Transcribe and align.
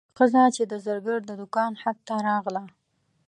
ښځه 0.17 0.43
چې 0.55 0.63
د 0.71 0.73
زرګر 0.85 1.19
د 1.25 1.31
دوکان 1.41 1.71
حد 1.81 1.97
ته 2.07 2.15
راغله. 2.27 2.63